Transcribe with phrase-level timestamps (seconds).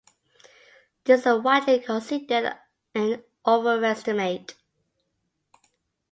[1.03, 2.55] This is widely considered
[2.95, 4.55] an overestimate.